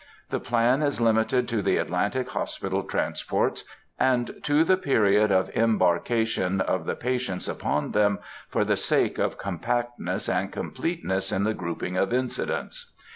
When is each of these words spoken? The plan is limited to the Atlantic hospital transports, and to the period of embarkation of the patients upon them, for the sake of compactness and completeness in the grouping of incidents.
The 0.31 0.39
plan 0.39 0.81
is 0.81 0.99
limited 0.99 1.47
to 1.49 1.61
the 1.61 1.77
Atlantic 1.77 2.29
hospital 2.29 2.81
transports, 2.81 3.65
and 3.99 4.33
to 4.41 4.63
the 4.63 4.75
period 4.75 5.31
of 5.31 5.51
embarkation 5.55 6.59
of 6.59 6.87
the 6.87 6.95
patients 6.95 7.47
upon 7.47 7.91
them, 7.91 8.17
for 8.49 8.65
the 8.65 8.77
sake 8.77 9.19
of 9.19 9.37
compactness 9.37 10.27
and 10.27 10.51
completeness 10.51 11.31
in 11.31 11.43
the 11.43 11.53
grouping 11.53 11.97
of 11.97 12.13
incidents. 12.13 12.91